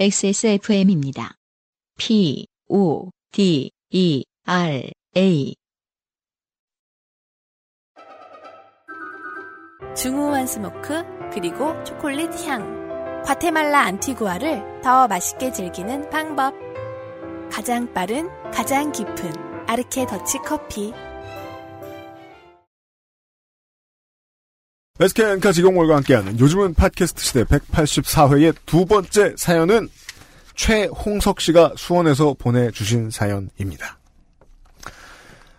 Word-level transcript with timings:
XSFM입니다. 0.00 1.34
P, 1.98 2.46
O, 2.70 3.10
D, 3.32 3.70
E, 3.90 4.24
R, 4.46 4.90
A. 5.14 5.54
중후한 9.94 10.46
smoke 10.46 11.04
그리고 11.34 11.74
초콜릿 11.84 12.30
향 12.46 13.22
과테말라 13.26 13.78
안티구아를 13.80 14.80
더 14.82 15.06
맛있게 15.06 15.52
즐기는 15.52 16.08
방법 16.08 16.54
가장 17.52 17.92
빠른 17.92 18.30
가장 18.54 18.92
깊은 18.92 19.66
아르케 19.68 20.06
더치 20.06 20.38
커피 20.38 20.94
SKN카 25.00 25.52
직영몰과 25.52 25.96
함께하는 25.96 26.38
요즘은 26.38 26.74
팟캐스트 26.74 27.24
시대 27.24 27.44
184회의 27.44 28.54
두 28.66 28.84
번째 28.84 29.32
사연은 29.34 29.88
최홍석 30.54 31.40
씨가 31.40 31.72
수원에서 31.74 32.34
보내주신 32.38 33.08
사연입니다. 33.08 33.98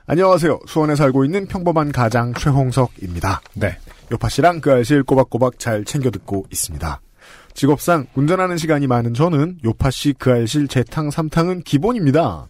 안녕하세요. 0.06 0.60
수원에 0.68 0.96
살고 0.96 1.26
있는 1.26 1.48
평범한 1.48 1.92
가장 1.92 2.36
최홍석입니다. 2.36 3.42
네. 3.56 3.76
요파 4.12 4.30
씨랑 4.30 4.62
그 4.62 4.72
알실 4.72 5.02
꼬박꼬박 5.02 5.58
잘 5.58 5.86
챙겨 5.86 6.12
듣고 6.12 6.46
있습니다. 6.52 7.02
직업상 7.56 8.06
운전하는 8.14 8.58
시간이 8.58 8.86
많은 8.86 9.16
저는 9.16 9.58
요파 9.64 9.90
씨 9.90 10.14
그 10.20 10.32
알실 10.32 10.68
재탕 10.68 11.10
삼탕은 11.10 11.64
기본입니다. 11.64 12.48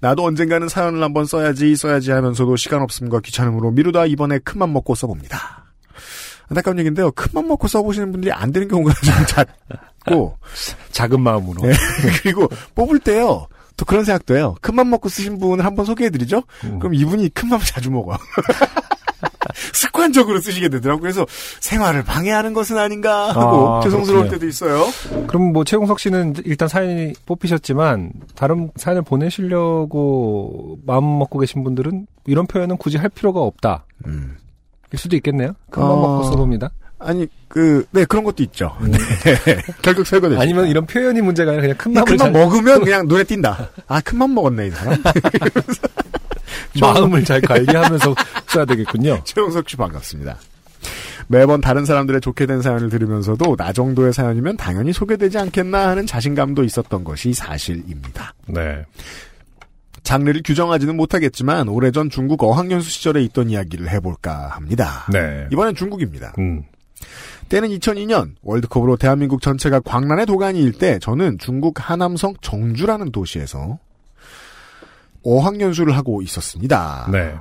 나도 0.00 0.24
언젠가는 0.24 0.66
사연을 0.66 1.02
한번 1.02 1.26
써야지 1.26 1.76
써야지 1.76 2.10
하면서도 2.10 2.56
시간 2.56 2.80
없음과 2.80 3.20
귀찮음으로 3.20 3.72
미루다 3.72 4.06
이번에 4.06 4.38
큰맘 4.38 4.72
먹고 4.72 4.94
써봅니다. 4.94 5.61
안타까운 6.52 6.78
얘기인데요. 6.78 7.10
큰맘 7.12 7.48
먹고 7.48 7.68
써보시는 7.68 8.12
분들이 8.12 8.32
안 8.32 8.52
되는 8.52 8.68
경우가 8.68 8.92
좀 8.94 9.14
잦고 10.04 10.36
작은 10.92 11.20
마음으로. 11.20 11.62
네. 11.62 11.72
그리고 12.22 12.48
뽑을 12.74 12.98
때요. 12.98 13.46
또 13.76 13.84
그런 13.86 14.04
생각도 14.04 14.36
해요. 14.36 14.54
큰맘 14.60 14.90
먹고 14.90 15.08
쓰신 15.08 15.38
분을 15.38 15.64
한번 15.64 15.86
소개해드리죠. 15.86 16.42
음. 16.64 16.78
그럼 16.78 16.94
이분이 16.94 17.30
큰맘 17.30 17.58
자주 17.64 17.90
먹어요. 17.90 18.18
습관적으로 19.72 20.40
쓰시게 20.40 20.68
되더라고요. 20.68 21.00
그래서 21.00 21.26
생활을 21.60 22.04
방해하는 22.04 22.52
것은 22.52 22.76
아닌가 22.78 23.28
하고 23.30 23.76
아, 23.76 23.80
죄송스러울 23.82 24.28
그렇군요. 24.28 24.38
때도 24.38 24.46
있어요. 24.48 25.26
그럼 25.26 25.52
뭐 25.52 25.64
최홍석 25.64 26.00
씨는 26.00 26.34
일단 26.44 26.68
사연이 26.68 27.12
뽑히셨지만 27.26 28.12
다른 28.34 28.70
사연을 28.76 29.02
보내시려고 29.02 30.78
마음 30.86 31.18
먹고 31.18 31.38
계신 31.38 31.64
분들은 31.64 32.06
이런 32.26 32.46
표현은 32.46 32.76
굳이 32.76 32.96
할 32.98 33.08
필요가 33.08 33.40
없다. 33.40 33.84
음. 34.06 34.36
일 34.92 34.98
수도 34.98 35.16
있겠네요. 35.16 35.54
큰맘 35.70 35.88
어. 35.90 35.96
먹고 35.96 36.24
써봅니다. 36.30 36.70
아니 36.98 37.26
그 37.48 37.84
네 37.90 38.04
그런 38.04 38.24
것도 38.24 38.42
있죠. 38.44 38.76
네. 38.80 38.96
결국 39.82 40.06
설거지. 40.06 40.36
아니면 40.38 40.68
이런 40.68 40.86
표현이 40.86 41.20
문제가 41.20 41.50
아니라 41.52 41.62
그냥 41.62 41.76
큰 41.76 41.92
마음을 41.92 42.06
큰맘 42.06 42.18
잘, 42.18 42.30
먹으면 42.32 42.84
그냥 42.84 43.06
눈에 43.08 43.24
띈다. 43.24 43.70
아 43.88 44.00
큰맘 44.00 44.34
먹었네 44.34 44.68
이 44.68 44.70
사람. 44.70 45.02
마음을 46.80 47.24
잘 47.24 47.40
관리하면서 47.40 48.14
써야 48.46 48.64
되겠군요. 48.64 49.20
최용석 49.24 49.68
씨 49.68 49.76
반갑습니다. 49.76 50.38
매번 51.28 51.60
다른 51.60 51.84
사람들의 51.84 52.20
좋게 52.20 52.46
된 52.46 52.62
사연을 52.62 52.88
들으면서도 52.88 53.56
나 53.56 53.72
정도의 53.72 54.12
사연이면 54.12 54.56
당연히 54.56 54.92
소개되지 54.92 55.38
않겠나 55.38 55.88
하는 55.88 56.06
자신감도 56.06 56.64
있었던 56.64 57.04
것이 57.04 57.32
사실입니다. 57.32 58.34
네. 58.46 58.84
장르를 60.02 60.42
규정하지는 60.44 60.96
못하겠지만 60.96 61.68
오래전 61.68 62.10
중국 62.10 62.42
어학연수 62.42 62.90
시절에 62.90 63.22
있던 63.24 63.50
이야기를 63.50 63.90
해볼까 63.90 64.48
합니다. 64.48 65.06
네. 65.12 65.46
이번엔 65.52 65.74
중국입니다. 65.74 66.34
음. 66.38 66.62
때는 67.48 67.68
2002년 67.70 68.32
월드컵으로 68.42 68.96
대한민국 68.96 69.42
전체가 69.42 69.80
광란의 69.80 70.26
도가니일 70.26 70.72
때 70.72 70.98
저는 70.98 71.38
중국 71.38 71.74
하남성 71.78 72.34
정주라는 72.40 73.12
도시에서 73.12 73.78
어학연수를 75.24 75.96
하고 75.96 76.22
있었습니다. 76.22 77.08
네. 77.12 77.34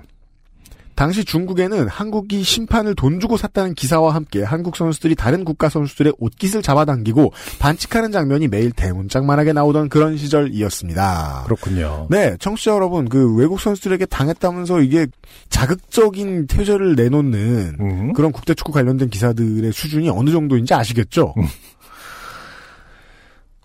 당시 1.01 1.25
중국에는 1.25 1.87
한국이 1.87 2.43
심판을 2.43 2.93
돈 2.93 3.19
주고 3.19 3.35
샀다는 3.35 3.73
기사와 3.73 4.13
함께 4.13 4.43
한국 4.43 4.75
선수들이 4.75 5.15
다른 5.15 5.43
국가 5.43 5.67
선수들의 5.67 6.13
옷깃을 6.19 6.61
잡아당기고 6.61 7.33
반칙하는 7.57 8.11
장면이 8.11 8.47
매일 8.49 8.71
대문짝만하게 8.71 9.53
나오던 9.53 9.89
그런 9.89 10.15
시절이었습니다. 10.15 11.45
그렇군요. 11.45 12.05
네, 12.11 12.37
청취자 12.39 12.75
여러분, 12.75 13.09
그 13.09 13.35
외국 13.35 13.59
선수들에게 13.59 14.05
당했다면서 14.05 14.81
이게 14.81 15.07
자극적인 15.49 16.45
퇴절을 16.45 16.93
내놓는 16.93 17.77
음. 17.79 18.13
그런 18.13 18.31
국제축구 18.31 18.71
관련된 18.71 19.09
기사들의 19.09 19.73
수준이 19.73 20.07
어느 20.07 20.29
정도인지 20.29 20.75
아시겠죠? 20.75 21.33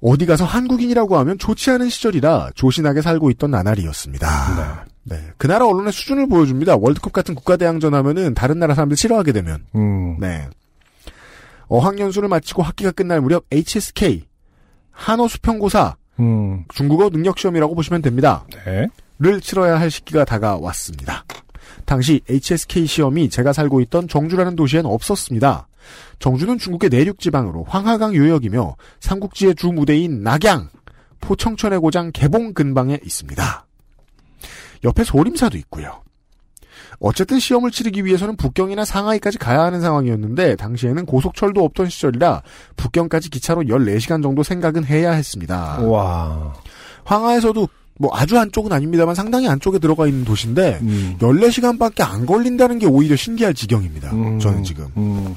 어디 0.03 0.27
가서 0.27 0.45
한국인이라고 0.45 1.17
하면 1.19 1.39
좋지 1.39 1.71
않은 1.71 1.89
시절이라 1.89 2.51
조신하게 2.55 3.03
살고 3.03 3.31
있던 3.31 3.51
나날이었습니다. 3.51 4.87
네. 5.05 5.21
그 5.39 5.47
나라 5.47 5.67
언론의 5.67 5.93
수준을 5.93 6.29
보여줍니다. 6.29 6.77
월드컵 6.77 7.13
같은 7.13 7.35
국가대항전 7.35 7.95
하면은 7.95 8.35
다른 8.35 8.59
나라 8.59 8.75
사람들 8.75 8.97
싫어하게 8.97 9.33
되면. 9.33 9.65
음. 9.75 10.19
네. 10.19 10.49
어학연수를 11.69 12.29
마치고 12.29 12.63
학기가 12.63 12.93
끝날 12.93 13.21
무렵 13.21 13.45
HSK, 13.51 14.25
한어 14.91 15.29
수평고사, 15.29 15.97
음. 16.21 16.65
중국어 16.75 17.09
능력시험이라고 17.09 17.75
보시면 17.75 18.03
됩니다. 18.03 18.45
네. 18.65 18.89
를 19.19 19.41
치러야 19.41 19.81
할 19.81 19.91
시기가 19.91 20.27
다가왔습니다. 20.27 21.25
당시 21.87 22.21
HSK 22.29 22.87
시험이 22.87 23.31
제가 23.31 23.55
살고 23.55 23.81
있던 23.83 24.09
정주라는 24.09 24.57
도시엔 24.57 24.85
없었습니다. 24.85 25.69
정주는 26.19 26.59
중국의 26.59 26.91
내륙 26.91 27.19
지방으로 27.19 27.65
황하강 27.65 28.15
유역이며 28.15 28.77
삼국지의 29.01 29.55
주 29.55 29.69
무대인 29.69 30.23
낙양, 30.23 30.69
포청천의 31.21 31.81
고장 31.81 32.11
개봉 32.13 32.55
근방에 32.55 32.99
있습니다. 33.05 33.67
옆에 34.85 35.05
소림사도 35.05 35.59
있고요. 35.59 36.03
어쨌든 36.99 37.39
시험을 37.39 37.71
치르기 37.71 38.05
위해서는 38.05 38.37
북경이나 38.37 38.85
상하이까지 38.85 39.39
가야 39.39 39.63
하는 39.63 39.81
상황이었는데 39.81 40.57
당시에는 40.57 41.05
고속철도 41.05 41.63
없던 41.63 41.89
시절이라 41.91 42.43
북경까지 42.77 43.29
기차로 43.31 43.63
14시간 43.63 44.23
정도 44.23 44.43
생각은 44.43 44.85
해야 44.85 45.13
했습니다. 45.13 45.81
와. 45.81 46.55
황하에서도 47.05 47.69
뭐 47.99 48.11
아주 48.15 48.39
안쪽은 48.39 48.73
아닙니다만 48.73 49.15
상당히 49.15 49.49
안쪽에 49.49 49.79
들어가 49.79 50.07
있는 50.07 50.25
도시인데 50.25 50.79
음. 50.83 51.17
14시간밖에 51.19 52.03
안 52.03 52.27
걸린다는 52.27 52.79
게 52.79 52.87
오히려 52.87 53.17
신기할 53.17 53.55
지경입니다. 53.55 54.13
음. 54.13 54.39
저는 54.39 54.63
지금. 54.65 54.87
음. 54.97 55.35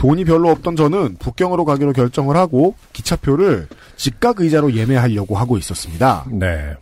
돈이 0.00 0.24
별로 0.24 0.48
없던 0.48 0.76
저는 0.76 1.16
북경으로 1.18 1.66
가기로 1.66 1.92
결정을 1.92 2.34
하고 2.34 2.74
기차표를 2.94 3.68
직각 3.96 4.40
의자로 4.40 4.72
예매하려고 4.72 5.36
하고 5.36 5.58
있었습니다. 5.58 6.24
네. 6.30 6.74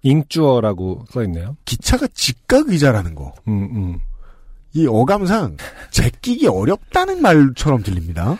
잉주어라고 0.00 1.04
써 1.10 1.22
있네요. 1.24 1.58
기차가 1.66 2.06
직각 2.14 2.70
의자라는 2.70 3.14
거. 3.14 3.34
음, 3.48 3.68
음. 3.74 3.98
이 4.72 4.86
어감상 4.86 5.58
제끼기 5.90 6.46
어렵다는 6.46 7.20
말처럼 7.20 7.82
들립니다. 7.82 8.38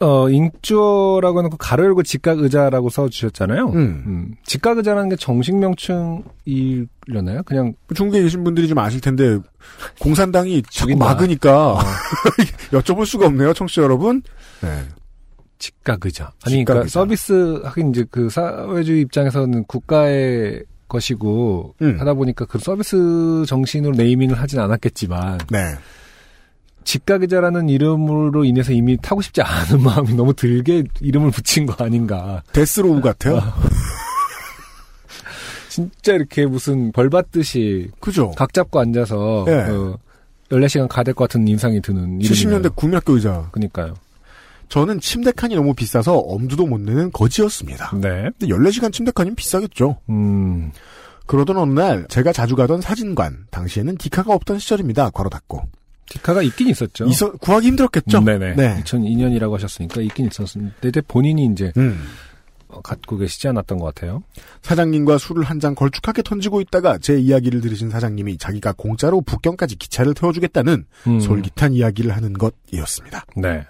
어, 0.00 0.28
잉주어라고 0.30 1.38
하는 1.38 1.50
그 1.50 1.56
가로 1.58 1.84
열고 1.84 2.04
직각 2.04 2.38
의자라고 2.38 2.88
써 2.88 3.08
주셨잖아요. 3.08 3.66
음. 3.70 3.76
음. 4.06 4.34
직각 4.46 4.76
의자라는 4.78 5.08
게 5.08 5.16
정식 5.16 5.56
명칭이려나요? 5.56 7.42
그냥 7.44 7.74
중국에 7.94 8.22
계신 8.22 8.44
분들이 8.44 8.68
좀 8.68 8.78
아실 8.78 9.00
텐데 9.00 9.38
공산당이 10.00 10.62
자꾸. 10.70 10.96
막으니까 10.96 11.78
여쭤볼 12.70 13.06
수가 13.06 13.26
없네요, 13.26 13.52
청취자 13.54 13.82
여러분. 13.82 14.22
네. 14.62 14.82
직각 15.58 16.04
의자. 16.04 16.32
아니, 16.44 16.58
직각 16.58 16.64
그러니까 16.66 16.84
의자. 16.84 17.00
서비스 17.00 17.60
하긴 17.64 17.90
이제 17.90 18.04
그 18.10 18.30
사회주의 18.30 19.00
입장에서는 19.02 19.64
국가의 19.64 20.62
것이고 20.86 21.74
음. 21.82 21.96
하다 21.98 22.14
보니까 22.14 22.44
그 22.44 22.58
서비스 22.60 23.44
정신으로 23.48 23.96
네이밍을 23.96 24.40
하진 24.40 24.60
않았겠지만 24.60 25.38
네. 25.50 25.74
직각 26.88 27.20
의자라는 27.20 27.68
이름으로 27.68 28.46
인해서 28.46 28.72
이미 28.72 28.96
타고 28.96 29.20
싶지 29.20 29.42
않은 29.42 29.82
마음이 29.84 30.14
너무 30.14 30.32
들게 30.32 30.84
이름을 31.02 31.30
붙인 31.32 31.66
거 31.66 31.84
아닌가. 31.84 32.42
death 32.54 32.84
row 32.84 33.02
같아요. 33.02 33.42
진짜 35.68 36.14
이렇게 36.14 36.46
무슨 36.46 36.90
벌 36.92 37.10
받듯이 37.10 37.90
그죠? 38.00 38.30
각 38.30 38.54
잡고 38.54 38.80
앉아서 38.80 39.44
예. 39.48 39.52
어, 39.52 39.98
14시간 40.50 40.88
가야 40.88 41.04
될것 41.04 41.28
같은 41.28 41.46
인상이 41.46 41.82
드는 41.82 42.20
70년대 42.20 42.74
국민학교 42.74 43.12
의자. 43.12 43.50
그니까요. 43.52 43.92
저는 44.70 44.98
침대 45.00 45.30
칸이 45.32 45.56
너무 45.56 45.74
비싸서 45.74 46.16
엄두도 46.16 46.66
못 46.66 46.80
내는 46.80 47.12
거지였습니다. 47.12 47.90
네. 48.00 48.30
근데 48.38 48.46
14시간 48.46 48.94
침대 48.94 49.12
칸이면 49.12 49.36
비싸겠죠. 49.36 49.98
음. 50.08 50.72
그러던 51.26 51.58
어느 51.58 51.78
날 51.78 52.06
제가 52.08 52.32
자주 52.32 52.56
가던 52.56 52.80
사진관, 52.80 53.44
당시에는 53.50 53.98
디카가 53.98 54.32
없던 54.32 54.58
시절입니다. 54.58 55.10
걸어 55.10 55.28
닫고. 55.28 55.66
디카가 56.10 56.42
있긴 56.42 56.68
있었죠. 56.68 57.06
있어, 57.06 57.32
구하기 57.32 57.66
힘들었겠죠? 57.68 58.18
음, 58.18 58.24
네네. 58.24 58.54
네. 58.54 58.82
2002년이라고 58.84 59.52
하셨으니까 59.52 60.00
있긴 60.02 60.26
있었는데 60.26 61.00
본인이 61.08 61.46
이제 61.46 61.72
음. 61.76 62.02
어, 62.68 62.82
갖고 62.82 63.16
계시지 63.16 63.48
않았던 63.48 63.78
것 63.78 63.86
같아요. 63.94 64.22
사장님과 64.62 65.16
술을 65.18 65.42
한 65.44 65.58
잔 65.58 65.74
걸쭉하게 65.74 66.22
던지고 66.22 66.60
있다가 66.60 66.98
제 66.98 67.18
이야기를 67.18 67.60
들으신 67.62 67.90
사장님이 67.90 68.36
자기가 68.38 68.74
공짜로 68.76 69.20
북경까지 69.22 69.76
기차를 69.76 70.14
태워주겠다는 70.14 70.84
음. 71.06 71.20
솔깃한 71.20 71.72
이야기를 71.72 72.14
하는 72.14 72.32
것이었습니다. 72.34 73.24
네. 73.36 73.64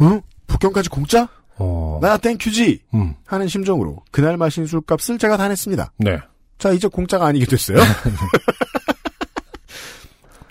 응? 0.00 0.22
북경까지 0.46 0.88
공짜? 0.88 1.28
어. 1.58 1.98
나 2.02 2.16
땡큐지 2.18 2.82
음. 2.94 3.14
하는 3.26 3.48
심정으로 3.48 3.98
그날 4.12 4.36
마신 4.36 4.66
술값을 4.66 5.18
제가 5.18 5.36
다 5.36 5.48
냈습니다. 5.48 5.92
네. 5.98 6.18
자 6.58 6.70
이제 6.70 6.86
공짜가 6.88 7.26
아니게 7.26 7.46
됐어요. 7.46 7.78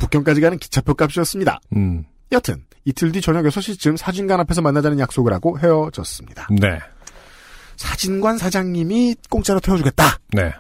북경까지 0.06 0.42
가는 0.42 0.58
기차표 0.58 0.94
값이었습니다. 0.94 1.60
음. 1.76 2.06
여튼 2.32 2.64
이틀 2.86 3.12
뒤 3.12 3.22
저녁 3.22 3.44
6시쯤 3.46 3.98
사진관 3.98 4.40
앞에서 4.42 4.62
만나자는 4.62 5.00
약속을 5.00 5.34
하고 5.34 5.60
헤어졌습니다. 5.60 6.48
네. 6.52 6.80
사진관 7.78 8.38
사장님이 8.38 9.16
공짜로 9.30 9.60
태워주겠다. 9.60 10.18
네. 10.34 10.54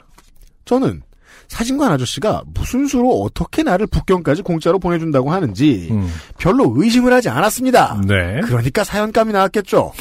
저는 0.65 1.01
사진관 1.47 1.91
아저씨가 1.91 2.41
무슨 2.47 2.87
수로 2.87 3.21
어떻게 3.21 3.61
나를 3.61 3.87
북경까지 3.87 4.41
공짜로 4.41 4.79
보내준다고 4.79 5.31
하는지 5.31 5.89
음. 5.91 6.11
별로 6.39 6.73
의심을 6.75 7.13
하지 7.13 7.29
않았습니다. 7.29 8.01
네. 8.07 8.41
그러니까 8.41 8.83
사연감이 8.83 9.31
나왔겠죠. 9.31 9.93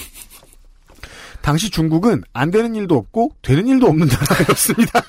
당시 1.43 1.69
중국은 1.70 2.23
안 2.32 2.50
되는 2.50 2.75
일도 2.75 2.96
없고 2.96 3.32
되는 3.43 3.67
일도 3.69 3.87
없는 3.87 4.08
나라였습니다. 4.08 5.02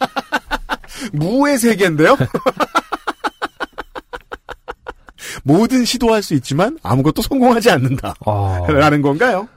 무의 1.14 1.58
세계인데요. 1.58 2.18
뭐든 5.46 5.86
시도할 5.86 6.24
수 6.24 6.34
있지만 6.34 6.78
아무것도 6.84 7.22
성공하지 7.22 7.70
않는다. 7.70 8.16
아. 8.26 8.66
라는 8.68 9.02
건가요? 9.02 9.48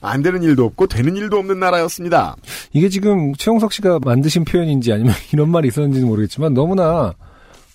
안 0.00 0.22
되는 0.22 0.42
일도 0.42 0.64
없고 0.64 0.86
되는 0.86 1.14
일도 1.16 1.36
없는 1.38 1.58
나라였습니다. 1.60 2.36
이게 2.72 2.88
지금 2.88 3.34
최용석 3.34 3.72
씨가 3.72 3.98
만드신 4.02 4.44
표현인지 4.44 4.92
아니면 4.92 5.14
이런 5.32 5.50
말이 5.50 5.68
있었는지는 5.68 6.06
모르겠지만 6.08 6.54
너무나 6.54 7.12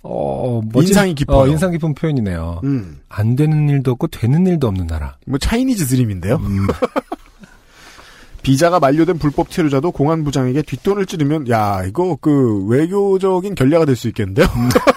어, 0.03 0.61
멋진- 0.73 0.89
인상이 0.89 1.13
깊어요. 1.15 1.37
어, 1.39 1.47
인상 1.47 1.71
깊은 1.71 1.93
표현이네요. 1.93 2.61
음, 2.63 2.99
안 3.07 3.35
되는 3.35 3.69
일도 3.69 3.91
없고 3.91 4.07
되는 4.07 4.47
일도 4.47 4.67
없는 4.67 4.87
나라. 4.87 5.17
뭐 5.27 5.37
차이니즈 5.37 5.85
드림인데요. 5.87 6.37
음. 6.37 6.65
비자가 8.41 8.79
만료된 8.79 9.19
불법 9.19 9.51
체류자도 9.51 9.91
공안 9.91 10.23
부장에게 10.23 10.63
뒷돈을 10.63 11.05
찌르면 11.05 11.47
야 11.49 11.83
이거 11.85 12.17
그 12.19 12.65
외교적인 12.65 13.53
결례가 13.53 13.85
될 13.85 13.95
수 13.95 14.07
있겠는데요. 14.07 14.47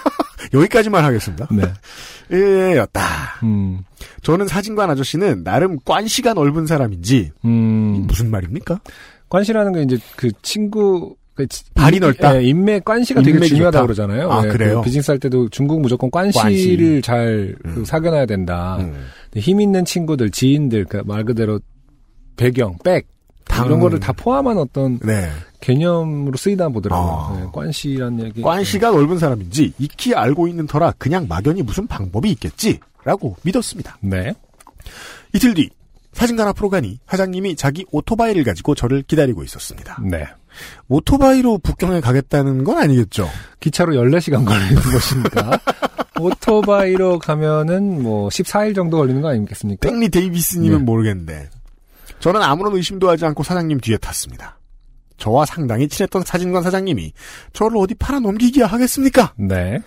여기까지만 0.55 1.03
하겠습니다. 1.03 1.47
네. 1.51 1.63
예 2.33 2.77
였다. 2.77 3.01
음. 3.43 3.79
저는 4.23 4.47
사진관 4.47 4.89
아저씨는 4.89 5.43
나름 5.43 5.77
관시가 5.85 6.33
넓은 6.33 6.65
사람인지 6.65 7.31
음. 7.45 8.05
무슨 8.07 8.31
말입니까? 8.31 8.79
관시라는 9.29 9.73
게 9.73 9.81
이제 9.83 9.97
그 10.15 10.31
친구 10.41 11.15
그 11.35 11.45
지- 11.47 11.63
발이 11.73 11.97
인- 11.97 12.01
넓다? 12.01 12.37
예, 12.37 12.43
인맥 12.43 12.85
관시가 12.85 13.21
되게 13.21 13.39
중요하다 13.41 13.79
좋다? 13.79 13.83
그러잖아요. 13.85 14.31
아, 14.31 14.45
예, 14.45 14.49
그래요? 14.49 14.79
그 14.79 14.85
비즈니스 14.85 15.11
할 15.11 15.19
때도 15.19 15.49
중국 15.49 15.81
무조건 15.81 16.09
관시를 16.09 16.41
관시. 16.95 17.01
잘 17.03 17.55
그, 17.61 17.69
음. 17.81 17.85
사귀어놔야 17.85 18.25
된다. 18.25 18.77
음. 18.79 18.93
힘 19.35 19.59
있는 19.59 19.83
친구들, 19.83 20.31
지인들, 20.31 20.85
그 20.85 21.03
말 21.05 21.25
그대로 21.25 21.59
배경, 22.37 22.77
백 22.83 23.07
당- 23.45 23.65
이런 23.67 23.79
거를 23.79 23.99
다 23.99 24.11
포함한 24.13 24.57
어떤 24.57 24.99
네. 24.99 25.29
개념으로 25.61 26.37
쓰이다 26.37 26.69
보더라고요. 26.69 27.11
아. 27.11 27.39
네, 27.39 27.47
관시라는 27.53 28.25
얘기. 28.25 28.41
관시가 28.41 28.91
넓은 28.91 29.17
사람인지 29.17 29.73
익히 29.79 30.13
알고 30.13 30.47
있는 30.47 30.67
터라 30.67 30.93
그냥 30.97 31.25
막연히 31.27 31.61
무슨 31.63 31.87
방법이 31.87 32.29
있겠지라고 32.31 33.37
믿었습니다. 33.43 33.97
네. 34.01 34.33
이틀 35.33 35.53
뒤 35.53 35.69
사진관 36.13 36.47
앞으로 36.49 36.69
가니 36.69 36.99
사장님이 37.07 37.55
자기 37.55 37.85
오토바이를 37.91 38.43
가지고 38.43 38.73
저를 38.75 39.03
기다리고 39.03 39.43
있었습니다. 39.43 39.99
네. 40.03 40.25
오토바이로 40.87 41.57
북경에 41.57 41.99
가겠다는 41.99 42.63
건 42.63 42.77
아니겠죠? 42.77 43.27
기차로 43.59 43.93
14시간 43.95 44.45
걸리는 44.45 44.75
것이니까. 44.81 45.59
오토바이로 46.19 47.19
가면은 47.19 48.01
뭐 48.01 48.29
14일 48.29 48.73
정도 48.75 48.97
걸리는 48.97 49.21
거 49.21 49.29
아니겠습니까? 49.29 49.89
땡리 49.89 50.07
데이비스님은 50.09 50.77
네. 50.79 50.83
모르겠는데 50.83 51.49
저는 52.25 52.41
아무런 52.41 52.73
의심도 52.73 53.07
하지 53.07 53.23
않고 53.23 53.43
사장님 53.43 53.79
뒤에 53.81 53.97
탔습니다. 53.97 54.57
저와 55.17 55.45
상당히 55.45 55.87
친했던 55.87 56.23
사진관 56.23 56.63
사장님이 56.63 57.13
저를 57.53 57.77
어디 57.77 57.93
팔아 57.93 58.19
넘기기야 58.19 58.65
하겠습니까? 58.65 59.35
네. 59.37 59.79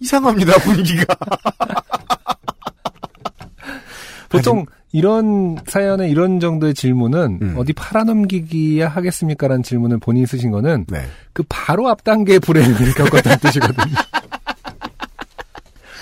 이상합니다 0.00 0.58
분위기가. 0.58 1.14
보통 4.28 4.66
이런 4.90 5.56
사연에 5.68 6.10
이런 6.10 6.40
정도의 6.40 6.74
질문은 6.74 7.38
음. 7.40 7.54
어디 7.56 7.74
팔아넘기기야 7.74 8.88
하겠습니까라는 8.88 9.62
질문을 9.62 9.98
본인이 9.98 10.26
쓰신 10.26 10.50
거는 10.50 10.86
네. 10.88 11.04
그 11.32 11.44
바로 11.48 11.88
앞 11.88 12.02
단계의 12.02 12.40
불행을 12.40 12.74
겪었다는 12.94 13.38
뜻이거든요. 13.38 13.94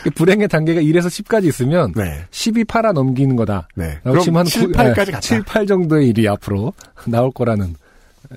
그 0.08 0.14
불행의 0.14 0.48
단계가 0.48 0.80
1에서 0.80 1.06
10까지 1.06 1.44
있으면 1.46 1.92
네. 1.94 2.24
10이 2.30 2.66
팔아 2.66 2.92
넘기는 2.92 3.36
거다. 3.36 3.68
네. 3.74 3.98
치면 4.22 4.38
한 4.38 4.46
7, 4.46 4.68
9, 4.68 4.72
8까지 4.72 5.06
갔다. 5.06 5.20
7, 5.20 5.42
8 5.42 5.66
정도의 5.66 6.08
일이 6.08 6.26
앞으로 6.28 6.72
나올 7.06 7.30
거라는 7.30 7.74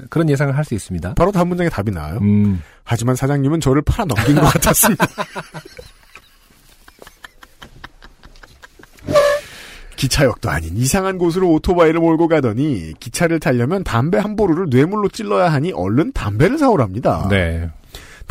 그런 0.09 0.29
예상을 0.29 0.56
할 0.56 0.63
수 0.65 0.73
있습니다. 0.73 1.15
바로 1.15 1.31
다음 1.31 1.50
문장에 1.50 1.69
답이 1.69 1.91
나와요. 1.91 2.19
음, 2.21 2.62
하지만 2.83 3.15
사장님은 3.15 3.59
저를 3.62 3.81
팔아 3.81 4.06
넘긴 4.06 4.35
것 4.35 4.41
같았습니다. 4.41 5.06
기차역도 9.95 10.50
아닌 10.50 10.75
이상한 10.77 11.18
곳으로 11.18 11.51
오토바이를 11.51 12.00
몰고 12.00 12.27
가더니 12.27 12.94
기차를 13.00 13.39
타려면 13.39 13.83
담배 13.83 14.18
한 14.18 14.35
보루를 14.35 14.68
뇌물로 14.69 15.09
찔러야 15.09 15.51
하니 15.53 15.71
얼른 15.73 16.13
담배를 16.13 16.57
사오랍니다. 16.57 17.27
네. 17.29 17.69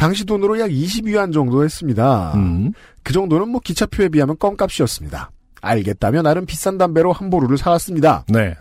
당시 0.00 0.25
돈으로 0.25 0.58
약 0.58 0.70
20위안 0.70 1.31
정도 1.31 1.62
했습니다. 1.62 2.32
음, 2.35 2.73
그 3.02 3.12
정도는 3.12 3.50
뭐 3.50 3.61
기차표에 3.62 4.08
비하면 4.08 4.38
껌값이었습니다. 4.38 5.31
알겠다며 5.61 6.23
나름 6.23 6.47
비싼 6.47 6.79
담배로 6.79 7.12
한 7.12 7.29
보루를 7.29 7.58
사왔습니다. 7.58 8.25
네. 8.29 8.55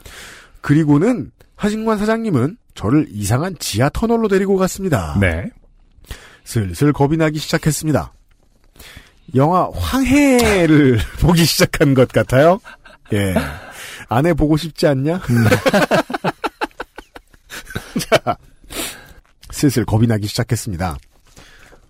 그리고는 0.59 1.31
하진관 1.55 1.97
사장님은 1.97 2.57
저를 2.75 3.07
이상한 3.09 3.55
지하 3.57 3.87
터널로 3.87 4.27
데리고 4.27 4.57
갔습니다. 4.57 5.17
네. 5.17 5.49
슬슬 6.43 6.91
겁이 6.91 7.15
나기 7.15 7.39
시작했습니다. 7.39 8.11
영화 9.35 9.69
황해를 9.73 10.99
보기 11.23 11.45
시작한 11.45 11.93
것 11.93 12.09
같아요. 12.09 12.59
예. 13.13 13.33
아내 14.09 14.33
보고 14.33 14.57
싶지 14.57 14.87
않냐? 14.87 15.21
자, 18.09 18.35
슬슬 19.51 19.85
겁이 19.85 20.05
나기 20.05 20.27
시작했습니다. 20.27 20.97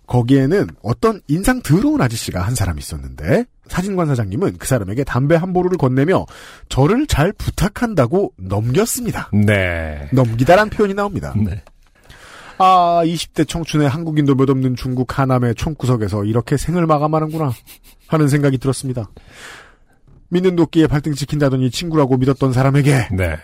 거기에는 0.09 0.67
어떤 0.81 1.21
인상 1.27 1.61
더러운 1.61 2.01
아저씨가 2.01 2.41
한 2.41 2.55
사람 2.55 2.79
있었는데 2.79 3.45
사진관 3.67 4.07
사장님은 4.07 4.57
그 4.57 4.67
사람에게 4.67 5.03
담배 5.03 5.35
한 5.35 5.53
보루를 5.53 5.77
건네며 5.77 6.25
저를 6.67 7.05
잘 7.05 7.31
부탁한다고 7.31 8.33
넘겼습니다. 8.37 9.29
네. 9.31 10.09
넘기다란 10.11 10.71
표현이 10.71 10.95
나옵니다. 10.95 11.33
네. 11.37 11.61
아, 12.57 13.01
20대 13.05 13.47
청춘의 13.47 13.87
한국인도 13.87 14.35
몇 14.35 14.49
없는 14.49 14.75
중국 14.75 15.17
하남의 15.17 15.55
총구석에서 15.55 16.25
이렇게 16.25 16.57
생을 16.57 16.87
마감하는구나 16.87 17.51
하는 18.07 18.27
생각이 18.27 18.57
들었습니다. 18.57 19.09
믿는 20.29 20.55
도끼에 20.55 20.87
발등 20.87 21.13
찍힌다더니 21.13 21.69
친구라고 21.69 22.17
믿었던 22.17 22.51
사람에게 22.51 23.09
네. 23.11 23.37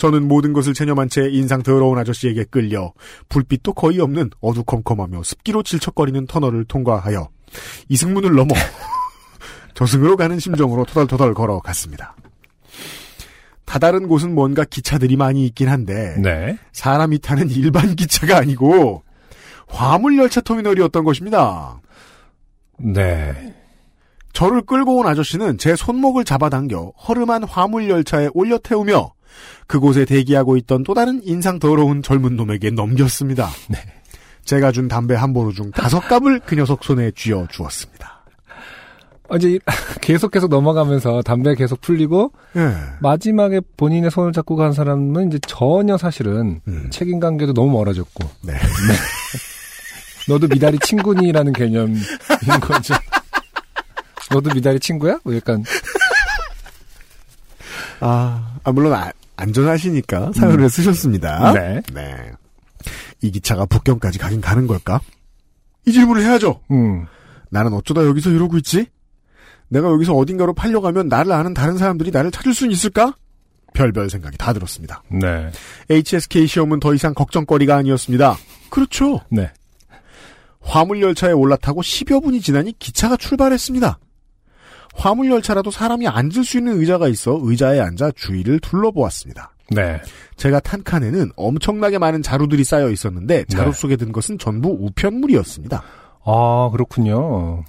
저는 0.00 0.26
모든 0.28 0.54
것을 0.54 0.72
체념한 0.72 1.10
채 1.10 1.28
인상 1.28 1.62
더러운 1.62 1.98
아저씨에게 1.98 2.44
끌려 2.44 2.94
불빛도 3.28 3.74
거의 3.74 4.00
없는 4.00 4.30
어두컴컴하며 4.40 5.22
습기로 5.22 5.62
질척거리는 5.62 6.26
터널을 6.26 6.64
통과하여 6.64 7.28
이승문을 7.90 8.34
넘어 8.34 8.54
저승으로 9.74 10.16
가는 10.16 10.38
심정으로 10.38 10.86
토달토달 10.86 11.34
걸어갔습니다. 11.34 12.16
다다른 13.66 14.08
곳은 14.08 14.34
뭔가 14.34 14.64
기차들이 14.64 15.16
많이 15.16 15.44
있긴 15.44 15.68
한데 15.68 16.16
네. 16.16 16.56
사람이 16.72 17.18
타는 17.18 17.50
일반 17.50 17.94
기차가 17.94 18.38
아니고 18.38 19.02
화물 19.66 20.16
열차 20.16 20.40
터미널이었던 20.40 21.04
것입니다. 21.04 21.78
네. 22.78 23.54
저를 24.32 24.62
끌고 24.62 24.96
온 24.96 25.06
아저씨는 25.06 25.58
제 25.58 25.76
손목을 25.76 26.24
잡아당겨 26.24 26.94
허름한 27.06 27.44
화물 27.44 27.90
열차에 27.90 28.30
올려 28.32 28.56
태우며 28.56 29.12
그곳에 29.66 30.04
대기하고 30.04 30.56
있던 30.58 30.82
또 30.84 30.94
다른 30.94 31.20
인상 31.24 31.58
더러운 31.58 32.02
젊은 32.02 32.36
놈에게 32.36 32.70
넘겼습니다. 32.70 33.48
제가 34.44 34.72
준 34.72 34.88
담배 34.88 35.14
한 35.14 35.32
보루 35.32 35.52
중 35.52 35.70
다섯 35.70 36.00
갑을 36.00 36.40
그 36.46 36.54
녀석 36.56 36.82
손에 36.82 37.10
쥐어 37.14 37.46
주었습니다. 37.50 38.24
어제 39.28 39.60
계속해서 40.02 40.48
넘어가면서 40.48 41.22
담배 41.22 41.54
계속 41.54 41.80
풀리고 41.80 42.32
예. 42.56 42.74
마지막에 43.00 43.60
본인의 43.76 44.10
손을 44.10 44.32
잡고 44.32 44.56
간 44.56 44.72
사람은 44.72 45.28
이제 45.28 45.38
전혀 45.46 45.96
사실은 45.96 46.60
음. 46.66 46.88
책임 46.90 47.20
관계도 47.20 47.52
너무 47.52 47.70
멀어졌고 47.70 48.28
네. 48.42 48.54
너도 50.28 50.48
미다리 50.48 50.80
친구니라는 50.80 51.52
개념인 51.52 51.96
거죠. 52.60 52.94
너도 54.32 54.52
미다리 54.52 54.80
친구야? 54.80 55.18
뭐 55.22 55.36
약간 55.36 55.62
아, 58.00 58.56
아, 58.64 58.72
물론 58.72 58.94
아- 58.94 59.12
안전하시니까 59.40 60.32
사연을 60.34 60.68
쓰셨습니다. 60.68 61.52
네. 61.52 61.82
네. 61.92 62.32
이 63.22 63.30
기차가 63.30 63.66
북경까지 63.66 64.18
가긴 64.18 64.40
가는 64.40 64.66
걸까? 64.66 65.00
이 65.86 65.92
질문을 65.92 66.22
해야죠. 66.22 66.60
음. 66.70 67.06
나는 67.50 67.72
어쩌다 67.72 68.04
여기서 68.04 68.30
이러고 68.30 68.56
있지? 68.58 68.86
내가 69.68 69.88
여기서 69.88 70.14
어딘가로 70.14 70.54
팔려가면 70.54 71.08
나를 71.08 71.32
아는 71.32 71.54
다른 71.54 71.78
사람들이 71.78 72.10
나를 72.10 72.30
찾을 72.30 72.54
수는 72.54 72.72
있을까? 72.72 73.14
별별 73.72 74.10
생각이 74.10 74.36
다 74.36 74.52
들었습니다. 74.52 75.02
네. 75.08 75.50
HSK 75.90 76.46
시험은 76.46 76.80
더 76.80 76.94
이상 76.94 77.14
걱정거리가 77.14 77.76
아니었습니다. 77.76 78.36
그렇죠. 78.68 79.20
네. 79.30 79.50
화물열차에 80.60 81.32
올라타고 81.32 81.82
10여 81.82 82.22
분이 82.22 82.40
지나니 82.40 82.78
기차가 82.78 83.16
출발했습니다. 83.16 83.98
화물 84.94 85.30
열차라도 85.30 85.70
사람이 85.70 86.08
앉을 86.08 86.44
수 86.44 86.58
있는 86.58 86.80
의자가 86.80 87.08
있어 87.08 87.38
의자에 87.42 87.80
앉아 87.80 88.12
주위를 88.16 88.60
둘러보았습니다. 88.60 89.52
네. 89.70 90.00
제가 90.36 90.60
탄 90.60 90.82
칸에는 90.82 91.30
엄청나게 91.36 91.98
많은 91.98 92.22
자루들이 92.22 92.64
쌓여 92.64 92.90
있었는데 92.90 93.44
자루 93.44 93.72
네. 93.72 93.78
속에 93.78 93.96
든 93.96 94.12
것은 94.12 94.38
전부 94.38 94.70
우편물이었습니다. 94.70 95.82
아, 96.24 96.68
그렇군요. 96.72 97.64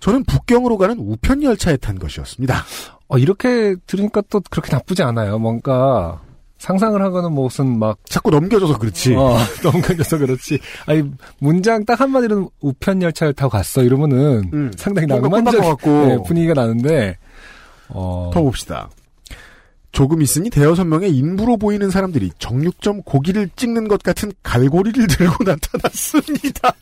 저는 0.00 0.24
북경으로 0.24 0.78
가는 0.78 0.96
우편 0.98 1.42
열차에 1.42 1.76
탄 1.76 1.98
것이었습니다. 1.98 2.64
어, 3.08 3.18
이렇게 3.18 3.76
들으니까 3.86 4.22
또 4.30 4.40
그렇게 4.50 4.72
나쁘지 4.72 5.02
않아요. 5.02 5.38
뭔가 5.38 6.20
상상을 6.62 7.02
하거는 7.02 7.32
무슨 7.32 7.80
막 7.80 7.98
자꾸 8.04 8.30
넘겨져서 8.30 8.78
그렇지. 8.78 9.16
어, 9.16 9.36
넘겨져서 9.64 10.18
그렇지. 10.18 10.60
아니 10.86 11.02
문장 11.40 11.84
딱 11.84 12.00
한마디로 12.00 12.52
우편 12.60 13.02
열차를 13.02 13.32
타고 13.32 13.50
갔어 13.50 13.82
이러면은 13.82 14.48
음, 14.54 14.70
상당히 14.76 15.08
낭만적. 15.08 15.80
네, 15.82 16.18
분위기가 16.24 16.54
나는데 16.54 17.18
어, 17.88 18.30
더 18.32 18.42
봅시다. 18.42 18.88
조금 19.90 20.22
있으니 20.22 20.50
대여섯 20.50 20.86
명의 20.86 21.10
인부로 21.10 21.56
보이는 21.56 21.90
사람들이 21.90 22.30
정육점 22.38 23.02
고기를 23.02 23.50
찍는 23.56 23.88
것 23.88 24.04
같은 24.04 24.30
갈고리를 24.44 25.04
들고 25.08 25.42
나타났습니다. 25.50 26.70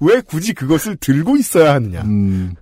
왜 0.00 0.20
굳이 0.20 0.52
그것을 0.52 0.96
들고 0.96 1.36
있어야 1.36 1.74
하느냐? 1.74 2.02
음, 2.02 2.56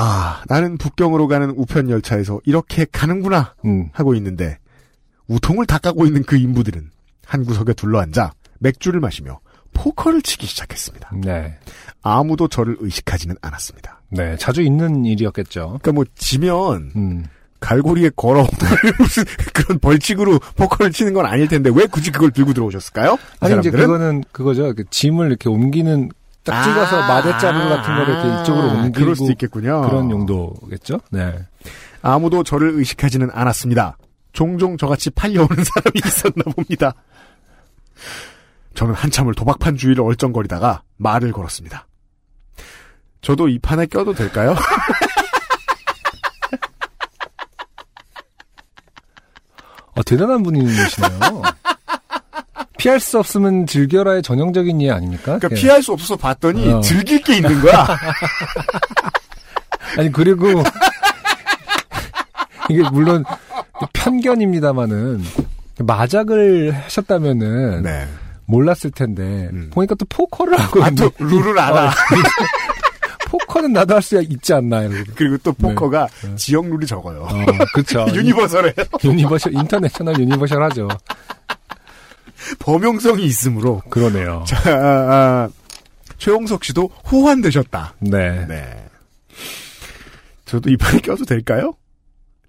아, 0.00 0.42
나는 0.46 0.78
북경으로 0.78 1.26
가는 1.26 1.50
우편 1.56 1.90
열차에서 1.90 2.40
이렇게 2.44 2.86
가는구나 2.90 3.54
음, 3.64 3.88
하고 3.92 4.14
있는데 4.14 4.58
우통을 5.26 5.66
닦아고 5.66 6.06
있는 6.06 6.22
그 6.22 6.36
인부들은 6.36 6.90
한 7.26 7.44
구석에 7.44 7.72
둘러앉아 7.72 8.32
맥주를 8.60 9.00
마시며 9.00 9.40
포커를 9.74 10.22
치기 10.22 10.46
시작했습니다. 10.46 11.10
네, 11.24 11.58
아무도 12.02 12.46
저를 12.46 12.76
의식하지는 12.78 13.36
않았습니다. 13.42 14.00
네, 14.10 14.36
자주 14.36 14.62
있는 14.62 15.04
일이었겠죠. 15.04 15.78
그러니까 15.80 15.92
뭐 15.92 16.04
지면 16.14 16.92
음, 16.94 17.24
갈고리에 17.58 18.10
걸어 18.14 18.46
무슨 19.00 19.24
그런 19.52 19.80
벌칙으로 19.80 20.38
포커를 20.56 20.92
치는 20.92 21.12
건 21.12 21.26
아닐 21.26 21.48
텐데 21.48 21.70
왜 21.74 21.86
굳이 21.86 22.12
그걸 22.12 22.30
들고 22.30 22.52
들어오셨을까요? 22.52 23.14
이 23.14 23.16
아니 23.40 23.58
이제 23.58 23.70
사람들은? 23.70 23.78
그거는 23.80 24.24
그거죠. 24.30 24.66
이렇게 24.66 24.84
짐을 24.90 25.26
이렇게 25.26 25.48
옮기는 25.48 26.10
딱 26.48 26.62
찍어서 26.62 27.02
아, 27.02 27.08
마대자루 27.08 27.68
같은 27.68 27.96
거를 27.96 28.14
이렇게 28.14 28.42
이쪽으로 28.42 28.70
아, 28.70 28.72
옮기고 28.74 29.04
그럴 29.04 29.16
수도 29.16 29.30
있겠군요. 29.32 29.82
그런 29.82 30.10
용도겠죠. 30.10 31.00
네. 31.10 31.38
아무도 32.02 32.42
저를 32.42 32.70
의식하지는 32.74 33.30
않았습니다. 33.32 33.96
종종 34.32 34.76
저같이 34.76 35.10
팔려오는 35.10 35.48
사람이 35.64 36.00
있었나 36.04 36.44
봅니다. 36.54 36.94
저는 38.74 38.94
한참을 38.94 39.34
도박판 39.34 39.76
주위를 39.76 40.04
얼쩡거리다가 40.04 40.82
말을 40.96 41.32
걸었습니다. 41.32 41.86
저도 43.20 43.48
이 43.48 43.58
판에 43.58 43.86
껴도 43.86 44.14
될까요? 44.14 44.54
어, 49.96 50.02
대단한 50.06 50.42
분이시네요. 50.44 51.42
피할 52.78 52.98
수 53.00 53.18
없으면 53.18 53.66
즐겨라의 53.66 54.22
전형적인 54.22 54.80
예 54.82 54.90
아닙니까? 54.90 55.38
그러니까 55.38 55.48
예. 55.50 55.54
피할 55.54 55.82
수 55.82 55.92
없어서 55.92 56.16
봤더니 56.16 56.72
어. 56.72 56.80
즐길 56.80 57.22
게 57.22 57.36
있는 57.36 57.60
거야. 57.60 57.86
아니 59.98 60.10
그리고 60.12 60.48
이게 62.70 62.82
물론 62.90 63.24
편견입니다마는 63.92 65.22
마작을 65.80 66.72
하셨다면은 66.74 67.82
네. 67.82 68.06
몰랐을 68.46 68.90
텐데 68.94 69.22
음. 69.52 69.70
보니까 69.72 69.94
또 69.96 70.06
포커를 70.08 70.58
하고 70.58 70.82
아, 70.82 70.90
또. 70.90 71.10
룰을 71.18 71.58
알아. 71.58 71.86
어, 71.88 71.90
포커는 73.26 73.72
나도 73.72 73.94
할 73.96 74.02
수 74.02 74.20
있지 74.22 74.54
않나 74.54 74.82
이러고. 74.82 75.12
그리고 75.14 75.36
또 75.38 75.52
포커가 75.52 76.08
네. 76.22 76.34
지역 76.36 76.66
룰이 76.66 76.86
적어요. 76.86 77.26
어, 77.30 77.44
그렇죠. 77.74 78.06
universal에 78.14 78.72
universal 79.04 79.54
international 79.54 80.18
universal하죠. 80.20 80.88
범용성이 82.58 83.24
있으므로 83.24 83.80
그러네요. 83.90 84.44
자, 84.46 84.56
아, 84.66 84.72
아, 84.72 85.48
최홍석 86.18 86.64
씨도 86.64 86.90
호환되셨다. 87.10 87.94
네. 88.00 88.46
네. 88.46 88.84
저도 90.44 90.70
이 90.70 90.76
판에 90.76 91.00
껴도 91.00 91.24
될까요? 91.24 91.74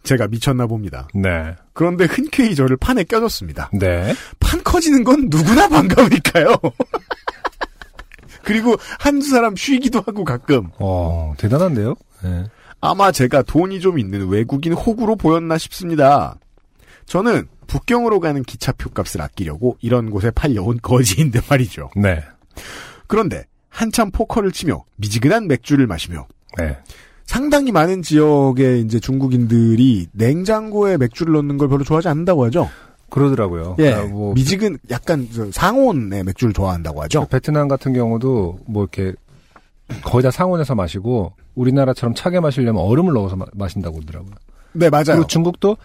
제가 0.04 0.28
미쳤나 0.28 0.66
봅니다. 0.68 1.08
네. 1.14 1.56
그런데 1.74 2.06
흔쾌히 2.06 2.56
저를 2.56 2.78
판에 2.78 3.04
껴줬습니다. 3.04 3.70
네. 3.74 4.14
판 4.40 4.64
커지는 4.64 5.04
건 5.04 5.28
누구나 5.30 5.68
반가우니까요. 5.68 6.56
그리고 8.44 8.78
한두 9.00 9.30
사람 9.30 9.56
쉬기도 9.56 10.00
하고 10.00 10.24
가끔 10.24 10.70
어, 10.80 11.34
대단한데요? 11.38 11.96
네. 12.24 12.46
아마 12.82 13.12
제가 13.12 13.44
돈이 13.44 13.82
좀 13.82 14.00
있는 14.00 14.28
외국인 14.30 14.74
호구로 14.74 15.18
보였나 15.18 15.58
싶습니다. 15.58 16.36
저는 17.06 17.48
북경으로 17.70 18.20
가는 18.20 18.44
기차표 18.44 18.90
값을 18.90 19.22
아끼려고 19.22 19.78
이런 19.80 20.10
곳에 20.10 20.32
팔려온 20.32 20.80
거지인데 20.82 21.40
말이죠. 21.50 21.92
네. 21.96 22.22
그런데 23.08 23.46
한참 23.70 24.12
포커를 24.12 24.52
치며 24.52 24.84
미지근한 24.98 25.48
맥주를 25.48 25.88
마시며 25.88 26.28
네. 26.58 26.78
상당히 27.26 27.72
많은 27.72 28.02
지역의 28.02 28.82
이제 28.82 29.00
중국인들이 29.00 30.08
냉장고에 30.12 30.98
맥주를 30.98 31.34
넣는 31.34 31.58
걸 31.60 31.70
별로 31.70 31.84
좋아하지 31.84 32.08
않는다고 32.08 32.44
하죠. 32.46 32.68
그러더라고요. 33.10 33.76
예. 33.80 33.94
아, 33.94 34.04
뭐 34.04 34.34
미지근 34.34 34.80
약간 34.90 35.28
저 35.34 35.52
상온의 35.52 36.24
맥주를 36.24 36.54
좋아한다고 36.54 37.04
하죠. 37.04 37.28
베트남 37.30 37.68
같은 37.68 37.94
경우도 37.94 38.60
뭐 38.66 38.84
이렇게 38.84 39.14
거의 40.04 40.24
다 40.24 40.32
상온에서 40.32 40.74
마시고 40.76 41.34
우리나라처럼 41.56 42.16
차게 42.16 42.40
마시려면 42.40 42.84
얼음을 42.84 43.14
넣어서 43.14 43.36
마, 43.36 43.46
마신다고 43.54 43.98
그러더라고요. 43.98 44.34
네, 44.74 44.90
맞아요. 44.90 45.06
그리고 45.06 45.28
중국도 45.28 45.78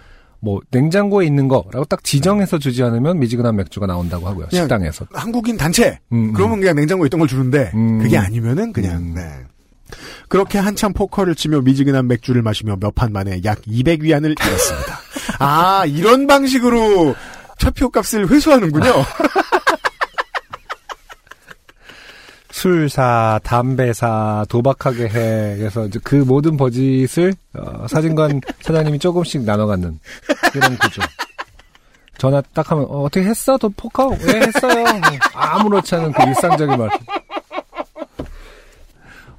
뭐 0.45 0.61
냉장고에 0.71 1.25
있는 1.27 1.49
거라고 1.49 1.85
딱 1.87 2.05
지정해서 2.05 2.59
주지 2.59 2.83
않으면 2.83 3.19
미지근한 3.19 3.57
맥주가 3.57 3.87
나온다고 3.87 4.29
하고요. 4.29 4.47
식당에서. 4.53 5.07
한국인 5.13 5.57
단체. 5.57 5.99
음, 6.13 6.29
음. 6.29 6.33
그러면 6.35 6.61
그냥 6.61 6.77
냉장고에 6.77 7.07
있던 7.07 7.19
걸 7.19 7.29
주는데 7.29 7.71
음. 7.75 7.99
그게 7.99 8.19
아니면은 8.19 8.73
그냥 8.73 8.97
음. 8.99 9.15
네. 9.15 9.23
그렇게 10.29 10.59
한참 10.59 10.93
포커를 10.93 11.35
치며 11.35 11.61
미지근한 11.63 12.07
맥주를 12.09 12.43
마시며 12.43 12.77
몇 12.81 12.95
판 12.95 13.13
만에 13.13 13.41
약 13.45 13.61
200위안을 13.63 14.39
잃었습니다. 14.41 14.99
아, 15.41 15.85
이런 15.87 16.27
방식으로 16.27 17.15
차표 17.59 17.89
값을 17.91 18.29
회수하는군요. 18.31 18.85
술사, 22.69 23.41
담배사, 23.45 24.47
도박하게 24.49 25.05
해. 25.09 25.57
그래서 25.59 25.85
이제 25.85 26.01
그 26.03 26.15
모든 26.15 26.57
버짓을 26.57 27.35
어, 27.53 27.87
사진관 27.87 28.41
사장님이 28.63 28.99
조금씩 28.99 29.43
나눠 29.43 29.67
갖는 29.67 30.01
그런 30.51 30.79
구조. 30.79 31.03
전화 32.17 32.41
딱 32.55 32.71
하면 32.71 32.87
어, 32.89 33.07
떻게 33.13 33.27
했어? 33.27 33.59
도 33.59 33.69
포커? 33.69 34.17
왜 34.23 34.41
했어요? 34.41 34.83
뭐 34.83 35.01
아무렇지 35.35 35.95
않은 35.95 36.13
그 36.13 36.23
일상적인 36.23 36.79
말. 36.79 36.89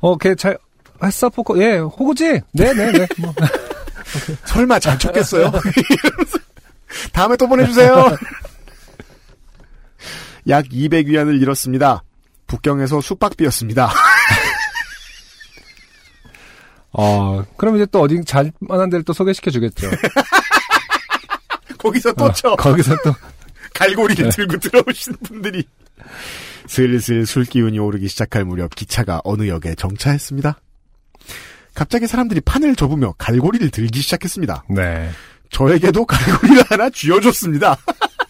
어, 0.02 0.16
걔 0.18 0.36
잘 0.36 0.56
했어 1.04 1.28
포커? 1.28 1.58
예, 1.58 1.78
호구지? 1.78 2.42
네, 2.52 2.74
네, 2.76 2.92
네. 2.92 3.08
뭐. 3.18 3.34
설마 4.46 4.78
잘 4.78 5.00
쳤겠어요? 5.00 5.52
다음에 7.12 7.36
또 7.38 7.48
보내주세요. 7.48 8.06
약 10.48 10.66
200위안을 10.66 11.42
잃었습니다. 11.42 12.04
북경에서 12.48 13.02
숙박비였습니다. 13.02 13.92
어, 16.92 17.44
그럼 17.58 17.76
이제 17.76 17.86
또 17.92 18.02
어디 18.02 18.24
잘 18.26 18.52
만한 18.60 18.90
데를 18.90 19.04
또 19.04 19.14
소개시켜 19.14 19.52
주겠죠. 19.52 19.90
거기서 21.78 22.14
또 22.14 22.32
쳐. 22.34 22.50
어, 22.50 22.56
거기서 22.56 22.96
또 23.04 23.14
갈고리를 23.74 24.30
들고 24.30 24.58
들어오시는 24.58 25.18
분들이. 25.20 25.64
슬슬 26.68 27.26
술 27.26 27.46
기운이 27.46 27.78
오르기 27.78 28.08
시작할 28.08 28.44
무렵 28.46 28.74
기차가 28.74 29.22
어느 29.24 29.48
역에 29.48 29.76
정차했습니다. 29.76 30.60
갑자기 31.76 32.08
사람들이 32.08 32.42
판을 32.42 32.76
접으며 32.76 33.14
갈고리를 33.18 33.70
들기 33.70 34.02
시작했습니다. 34.02 34.64
네. 34.70 35.10
저에게도 35.52 36.06
갈고리를 36.06 36.64
하나 36.70 36.90
쥐어줬습니다. 36.90 37.78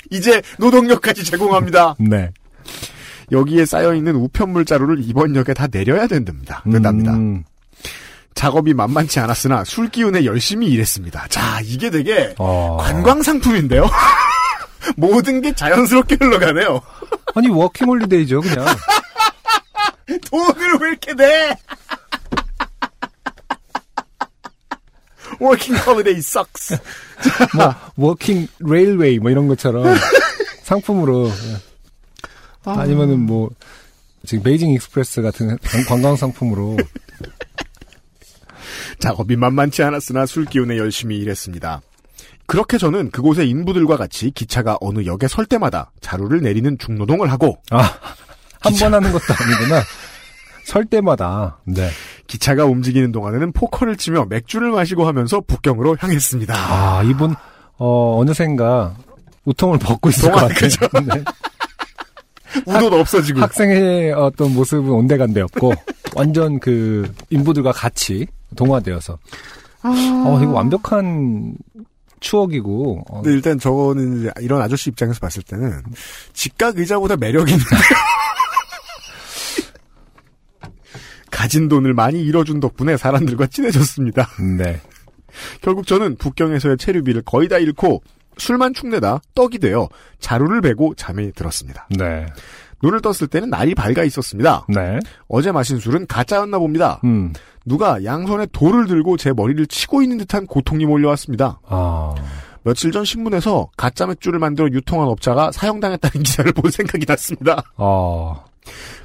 이제 0.09 0.41
노동력까지 0.57 1.23
제공합니다. 1.23 1.95
네. 1.99 2.31
여기에 3.31 3.65
쌓여있는 3.65 4.15
우편물 4.15 4.65
자루를 4.65 4.97
이번 5.01 5.35
역에 5.35 5.53
다 5.53 5.67
내려야 5.67 6.07
된답니다. 6.07 6.63
된답니다. 6.63 7.13
음, 7.13 7.43
작업이 8.33 8.73
만만치 8.73 9.19
않았으나 9.19 9.63
술 9.63 9.89
기운에 9.89 10.25
열심히 10.25 10.67
일했습니다. 10.67 11.27
자, 11.29 11.59
이게 11.63 11.89
되게 11.89 12.35
어. 12.37 12.77
관광 12.79 13.23
상품인데요. 13.23 13.89
모든 14.97 15.41
게 15.41 15.53
자연스럽게 15.53 16.17
흘러가네요. 16.19 16.81
아니 17.35 17.49
워킹 17.49 17.87
홀리데이죠, 17.87 18.41
그냥. 18.41 18.65
돈을 20.29 20.77
왜 20.81 20.89
이렇게 20.89 21.13
내? 21.13 21.55
working 25.41 25.75
holiday 25.81 26.19
sucks. 26.19 26.77
뭐 27.55 28.09
working 28.09 28.47
railway 28.59 29.19
뭐 29.19 29.31
이런 29.31 29.47
것처럼 29.47 29.85
상품으로 30.63 31.31
아. 32.65 32.79
아니면은 32.79 33.25
뭐 33.25 33.49
지금 34.25 34.43
베이징 34.43 34.69
익스프레스 34.71 35.21
같은 35.21 35.47
관- 35.47 35.57
관광 35.87 36.15
상품으로 36.15 36.77
작업이 38.99 39.35
만만치 39.35 39.83
않았으나 39.83 40.25
술 40.25 40.45
기운에 40.45 40.77
열심히 40.77 41.17
일했습니다. 41.17 41.81
그렇게 42.47 42.77
저는 42.77 43.11
그곳의 43.11 43.49
인부들과 43.49 43.97
같이 43.97 44.31
기차가 44.31 44.77
어느 44.81 45.05
역에 45.05 45.27
설 45.27 45.45
때마다 45.45 45.91
자루를 46.01 46.41
내리는 46.41 46.77
중노동을 46.77 47.31
하고 47.31 47.57
아 47.71 47.77
한 48.61 48.73
번 48.79 48.93
하는 48.95 49.11
것도 49.11 49.23
아니구나. 49.39 49.83
설 50.65 50.85
때마다 50.85 51.59
네. 51.65 51.87
기차가 52.25 52.65
움직이는 52.65 53.11
동안에는 53.11 53.51
포커를 53.51 53.95
치며 53.95 54.25
맥주를 54.27 54.71
마시고 54.71 55.05
하면서 55.07 55.39
북경으로 55.41 55.97
향했습니다. 55.99 56.55
아 56.57 57.03
이분 57.03 57.35
어 57.77 58.17
어느샌가 58.19 58.95
우통을 59.45 59.77
벗고 59.77 60.09
있을 60.09 60.31
것 60.31 60.39
동안, 60.39 60.55
같아요. 60.55 61.23
네. 62.65 62.77
우도도 62.77 62.99
없어지고 62.99 63.41
학생의 63.41 64.13
어떤 64.13 64.53
모습은 64.53 64.89
온데간데였고 64.89 65.73
완전 66.15 66.59
그 66.59 67.11
인부들과 67.29 67.71
같이 67.71 68.27
동화되어서 68.55 69.17
어 69.83 70.39
이거 70.41 70.51
완벽한 70.51 71.55
추억이고 72.19 73.03
어, 73.07 73.21
근데 73.21 73.35
일단 73.35 73.59
저는 73.59 74.19
이제 74.19 74.31
이런 74.41 74.61
아저씨 74.61 74.89
입장에서 74.89 75.19
봤을 75.19 75.43
때는 75.43 75.83
집값 76.33 76.77
의자보다 76.77 77.17
매력 77.17 77.49
있는 77.49 77.63
가진 81.29 81.67
돈을 81.67 81.93
많이 81.93 82.23
잃어준 82.23 82.59
덕분에 82.61 82.97
사람들과 82.97 83.47
친해졌습니다. 83.47 84.29
네. 84.57 84.81
결국 85.61 85.85
저는 85.85 86.15
북경에서의 86.15 86.77
체류비를 86.77 87.23
거의 87.23 87.49
다 87.49 87.57
잃고 87.57 88.01
술만 88.37 88.73
축내다 88.73 89.21
떡이 89.33 89.59
되어 89.59 89.87
자루를 90.19 90.61
베고 90.61 90.95
잠이 90.95 91.31
들었습니다. 91.33 91.87
네. 91.97 92.25
눈을 92.83 93.01
떴을 93.01 93.27
때는 93.29 93.49
날이 93.49 93.73
밝아 93.73 94.03
있었습니다. 94.03 94.65
네. 94.69 94.99
어제 95.27 95.51
마신 95.51 95.79
술은 95.79 96.07
가짜였나 96.07 96.59
봅니다. 96.59 96.99
음. 97.03 97.33
누가 97.65 98.03
양손에 98.03 98.47
돌을 98.51 98.87
들고 98.87 99.17
제 99.17 99.33
머리를 99.33 99.65
치고 99.67 100.01
있는 100.01 100.17
듯한 100.19 100.45
고통이 100.45 100.85
몰려왔습니다. 100.85 101.59
아. 101.67 102.15
며칠 102.63 102.91
전 102.91 103.05
신문에서 103.05 103.69
가짜 103.77 104.05
맥주를 104.07 104.39
만들어 104.39 104.67
유통한 104.69 105.07
업자가 105.07 105.51
사형당했다는 105.51 106.21
기사를 106.23 106.51
본 106.53 106.71
생각이 106.71 107.05
났습니다. 107.07 107.63
아. 107.77 108.43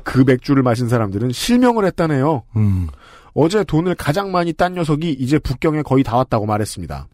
그 0.04 0.24
맥주를 0.26 0.62
마신 0.62 0.88
사람들은 0.88 1.32
실명을 1.32 1.84
했다네요. 1.86 2.42
음. 2.56 2.88
어제 3.34 3.64
돈을 3.64 3.94
가장 3.94 4.32
많이 4.32 4.52
딴 4.52 4.74
녀석이 4.74 5.12
이제 5.12 5.38
북경에 5.38 5.82
거의 5.82 6.02
다 6.02 6.16
왔다고 6.16 6.46
말했습니다. 6.46 7.06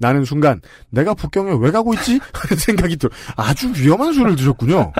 나는 0.00 0.24
순간 0.24 0.60
내가 0.90 1.14
북경에 1.14 1.56
왜 1.60 1.70
가고 1.70 1.94
있지? 1.94 2.20
하는 2.32 2.56
생각이 2.58 2.96
들어 2.96 3.10
아주 3.36 3.72
위험한 3.74 4.12
술을 4.12 4.36
드셨군요. 4.36 4.92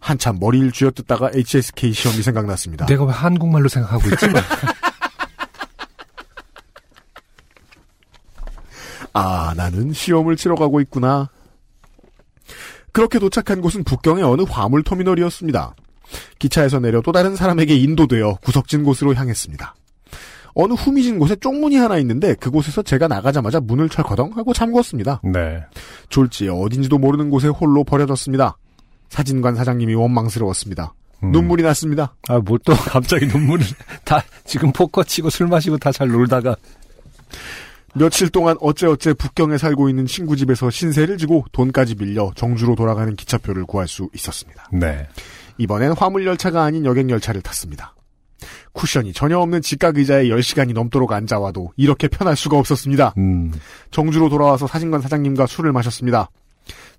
한참 0.00 0.38
머리를 0.40 0.72
쥐어뜯다가 0.72 1.30
HSK 1.34 1.92
시험이 1.92 2.22
생각났습니다. 2.22 2.86
내가 2.86 3.04
왜 3.04 3.12
한국말로 3.12 3.68
생각하고 3.68 4.08
있지? 4.08 4.26
아, 9.14 9.52
나는 9.56 9.92
시험을 9.92 10.36
치러 10.36 10.54
가고 10.54 10.80
있구나. 10.80 11.28
그렇게 12.92 13.18
도착한 13.18 13.60
곳은 13.60 13.84
북경의 13.84 14.24
어느 14.24 14.42
화물 14.42 14.82
터미널이었습니다. 14.82 15.74
기차에서 16.38 16.78
내려 16.80 17.00
또 17.00 17.12
다른 17.12 17.36
사람에게 17.36 17.76
인도되어 17.76 18.36
구석진 18.42 18.84
곳으로 18.84 19.14
향했습니다. 19.14 19.74
어느 20.54 20.74
후미진 20.74 21.18
곳에 21.18 21.34
쪽문이 21.36 21.76
하나 21.76 21.96
있는데 21.98 22.34
그곳에서 22.34 22.82
제가 22.82 23.08
나가자마자 23.08 23.60
문을 23.60 23.88
철커덩 23.88 24.32
하고 24.36 24.52
잠궜습니다. 24.52 25.20
네. 25.32 25.62
졸지에 26.10 26.48
어딘지도 26.48 26.98
모르는 26.98 27.30
곳에 27.30 27.48
홀로 27.48 27.84
버려졌습니다. 27.84 28.56
사진관 29.08 29.54
사장님이 29.54 29.94
원망스러웠습니다. 29.94 30.94
음. 31.22 31.32
눈물이 31.32 31.62
났습니다. 31.62 32.14
아, 32.28 32.38
뭘 32.40 32.58
또 32.64 32.72
갑자기 32.88 33.26
눈물을 33.26 33.64
다 34.04 34.22
지금 34.44 34.72
포커 34.72 35.04
치고 35.04 35.30
술 35.30 35.46
마시고 35.46 35.78
다 35.78 35.90
잘 35.92 36.08
놀다가 36.08 36.56
며칠 37.94 38.30
동안 38.30 38.56
어째어째 38.60 39.12
북경에 39.14 39.58
살고 39.58 39.88
있는 39.90 40.06
친구 40.06 40.34
집에서 40.36 40.70
신세를 40.70 41.18
지고 41.18 41.44
돈까지 41.52 41.94
빌려 41.94 42.32
정주로 42.34 42.74
돌아가는 42.74 43.14
기차표를 43.14 43.64
구할 43.66 43.86
수 43.86 44.08
있었습니다. 44.14 44.68
네. 44.72 45.06
이번엔 45.58 45.92
화물 45.92 46.26
열차가 46.26 46.62
아닌 46.64 46.86
여객 46.86 47.10
열차를 47.10 47.42
탔습니다. 47.42 47.94
쿠션이 48.72 49.12
전혀 49.12 49.38
없는 49.38 49.62
직각 49.62 49.98
의자에 49.98 50.24
10시간이 50.24 50.72
넘도록 50.72 51.12
앉아와도 51.12 51.72
이렇게 51.76 52.08
편할 52.08 52.36
수가 52.36 52.58
없었습니다. 52.58 53.14
음. 53.18 53.52
정주로 53.90 54.28
돌아와서 54.28 54.66
사진관 54.66 55.00
사장님과 55.00 55.46
술을 55.46 55.72
마셨습니다. 55.72 56.30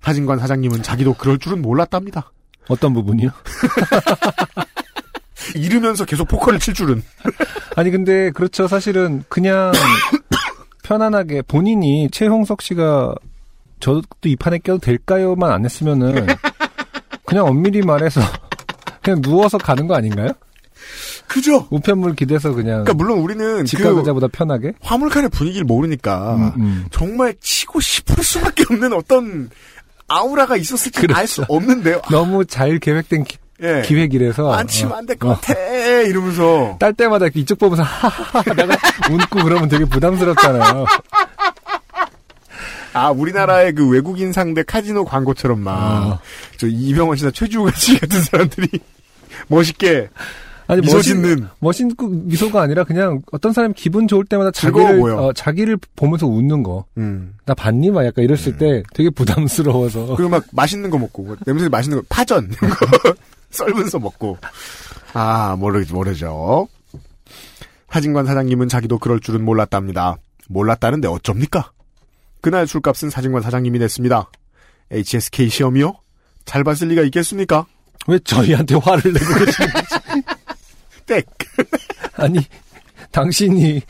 사진관 0.00 0.38
사장님은 0.38 0.82
자기도 0.82 1.14
그럴 1.14 1.38
줄은 1.38 1.62
몰랐답니다. 1.62 2.30
어떤 2.68 2.94
부분이요? 2.94 3.30
이르면서 5.56 6.04
계속 6.04 6.28
포커를 6.28 6.58
칠 6.58 6.74
줄은. 6.74 7.02
아니 7.76 7.90
근데 7.90 8.30
그렇죠. 8.30 8.66
사실은 8.66 9.24
그냥 9.28 9.72
편안하게 10.84 11.42
본인이 11.42 12.08
최홍석 12.10 12.62
씨가 12.62 13.14
저도 13.80 14.02
이 14.24 14.36
판에 14.36 14.58
껴도 14.58 14.78
될까요만 14.78 15.50
안 15.50 15.64
했으면은 15.64 16.26
그냥 17.26 17.46
엄밀히 17.46 17.82
말해서 17.82 18.20
그냥 19.02 19.20
누워서 19.20 19.58
가는 19.58 19.86
거 19.86 19.94
아닌가요? 19.94 20.28
그죠? 21.26 21.66
우편물 21.70 22.14
기대서 22.14 22.52
그냥 22.52 22.84
그러니까 22.84 22.94
물론 22.94 23.18
우리는 23.18 23.64
직각 23.64 23.94
그 23.94 24.28
편하게. 24.28 24.72
화물칸의 24.80 25.30
분위기를 25.30 25.64
모르니까 25.64 26.36
음, 26.36 26.52
음. 26.56 26.84
정말 26.90 27.34
치고 27.40 27.80
싶을 27.80 28.22
수밖에 28.22 28.64
없는 28.70 28.92
어떤 28.92 29.50
아우라가 30.06 30.56
있었을지 30.56 31.06
알수 31.12 31.44
없는데요. 31.48 32.02
너무 32.10 32.44
잘 32.44 32.78
계획된 32.78 33.24
기, 33.24 33.38
예. 33.62 33.82
기획이라서 33.84 34.52
안 34.52 34.66
치면 34.66 34.92
안 34.92 35.06
될것 35.06 35.30
어. 35.30 35.34
같아 35.34 35.54
이러면서 36.02 36.76
딸 36.78 36.92
때마다 36.92 37.26
이쪽 37.34 37.58
보면서 37.58 37.82
하하하 37.82 38.40
웃고 39.10 39.42
그러면 39.44 39.68
되게 39.68 39.84
부담스럽잖아요. 39.84 40.84
아 42.92 43.10
우리나라의 43.10 43.74
그 43.74 43.88
외국인 43.88 44.32
상대 44.32 44.62
카지노 44.62 45.04
광고처럼 45.04 45.60
막 45.60 45.72
어. 46.06 46.18
저 46.58 46.66
이병헌 46.68 47.16
씨나 47.16 47.30
최주호 47.32 47.70
씨 47.72 47.98
같은 47.98 48.22
사람들이 48.22 48.68
멋있게 49.48 50.08
아니 50.66 50.80
멋있, 50.80 51.02
짓는 51.02 51.46
멋있고 51.58 52.08
미소가 52.08 52.62
아니라 52.62 52.84
그냥 52.84 53.20
어떤 53.32 53.52
사람이 53.52 53.74
기분 53.74 54.08
좋을 54.08 54.24
때마다 54.24 54.50
자기를. 54.50 55.02
어, 55.10 55.32
자기를 55.32 55.78
보면서 55.96 56.26
웃는 56.26 56.62
거. 56.62 56.86
음. 56.96 57.34
나 57.44 57.54
봤니? 57.54 57.90
막 57.90 58.04
약간 58.04 58.24
이랬을 58.24 58.56
때 58.56 58.82
되게 58.94 59.10
부담스러워서. 59.10 60.14
그리고 60.16 60.30
막 60.30 60.44
맛있는 60.52 60.90
거 60.90 60.98
먹고 60.98 61.22
뭐 61.22 61.36
냄새 61.46 61.68
맛있는 61.68 61.98
거 61.98 62.04
파전 62.08 62.50
썰면서 63.50 63.98
먹고 63.98 64.38
아 65.12 65.56
모르 65.58 65.84
모르죠. 65.90 66.68
사진관 67.90 68.26
사장님은 68.26 68.68
자기도 68.68 68.98
그럴 68.98 69.20
줄은 69.20 69.44
몰랐답니다. 69.44 70.16
몰랐다는데 70.48 71.08
어쩝니까? 71.08 71.70
그날 72.40 72.66
술값은 72.66 73.10
사진관 73.10 73.42
사장님이 73.42 73.78
냈습니다. 73.78 74.30
HSK 74.90 75.48
시험이요? 75.48 75.94
잘 76.44 76.64
봤을 76.64 76.88
리가 76.88 77.02
있겠습니까? 77.02 77.66
왜 78.06 78.18
저희한테 78.18 78.74
화를 78.74 79.12
내고 79.12 79.44
계시는 79.44 79.72
거지? 79.72 80.03
땡. 81.06 81.22
아니, 82.16 82.40
당신이 83.10 83.82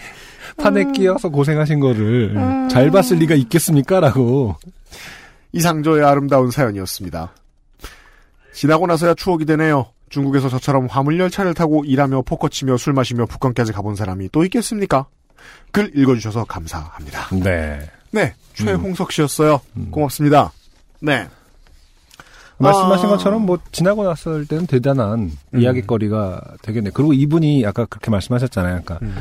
판에 0.57 0.85
끼어서 0.93 1.29
고생하신 1.29 1.81
거를 1.81 2.35
잘 2.71 2.91
봤을 2.91 3.19
리가 3.19 3.35
있겠습니까? 3.35 4.01
라고. 4.01 4.57
이상저의 5.53 6.05
아름다운 6.05 6.51
사연이었습니다. 6.51 7.33
지나고 8.53 8.87
나서야 8.87 9.15
추억이 9.15 9.45
되네요. 9.45 9.87
중국에서 10.09 10.49
저처럼 10.49 10.87
화물열차를 10.87 11.55
타고 11.55 11.85
일하며 11.85 12.23
포커치며 12.23 12.77
술 12.77 12.93
마시며 12.93 13.27
북한까지 13.27 13.73
가본 13.73 13.97
사람이 13.97 14.29
또 14.31 14.45
있겠습니까? 14.45 15.07
글 15.73 15.91
읽어주셔서 15.97 16.45
감사합니다. 16.45 17.29
네. 17.43 17.81
네, 18.13 18.35
최홍석 18.55 19.11
씨였어요. 19.11 19.61
음. 19.77 19.91
고맙습니다. 19.91 20.53
네. 21.01 21.27
말씀하신 22.65 23.07
아. 23.07 23.09
것처럼 23.11 23.47
뭐 23.47 23.59
지나고 23.73 24.05
났을 24.05 24.47
때는 24.47 24.67
대단한 24.67 25.31
음. 25.55 25.61
이야기거리가 25.61 26.41
되겠네. 26.63 26.91
그리고 26.95 27.13
이분이 27.13 27.65
아까 27.67 27.85
그렇게 27.87 28.11
말씀하셨잖아요. 28.11 28.83
그러니까 28.85 28.99
음. 29.03 29.15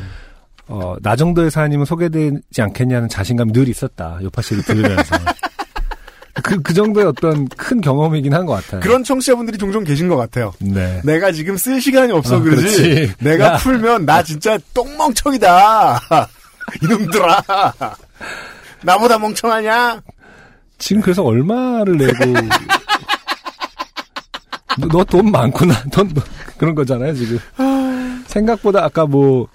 어, 0.66 0.96
나 1.02 1.14
정도의 1.14 1.50
사연이면 1.50 1.84
소개되지 1.86 2.60
않겠냐는 2.62 3.08
자신감이 3.08 3.52
늘 3.52 3.68
있었다. 3.68 4.18
요파 4.22 4.42
씨를 4.42 4.62
들으면서. 4.62 5.14
그, 6.42 6.60
그 6.62 6.74
정도의 6.74 7.06
어떤 7.06 7.46
큰 7.48 7.80
경험이긴 7.80 8.34
한 8.34 8.44
것 8.44 8.54
같아요. 8.54 8.80
그런 8.80 9.04
청취자분들이 9.04 9.56
종종 9.56 9.84
계신 9.84 10.08
것 10.08 10.16
같아요. 10.16 10.52
네. 10.58 11.00
내가 11.04 11.30
지금 11.32 11.56
쓸 11.56 11.80
시간이 11.80 12.12
없어 12.12 12.36
어, 12.36 12.40
그러지. 12.40 12.62
그렇지. 12.82 13.12
내가 13.20 13.44
야. 13.54 13.56
풀면 13.56 14.04
나 14.04 14.22
진짜 14.22 14.58
똥멍청이다. 14.74 16.00
이놈들아. 16.82 17.42
나보다 18.82 19.18
멍청하냐? 19.18 20.02
지금 20.78 21.00
그래서 21.02 21.22
얼마를 21.22 21.96
내고. 21.96 22.14
너 24.90 25.04
돈 25.04 25.30
많구나. 25.30 25.74
돈, 25.92 26.10
그런 26.58 26.74
거잖아요, 26.74 27.14
지금. 27.14 27.38
생각보다 28.26 28.84
아까 28.84 29.06
뭐, 29.06 29.46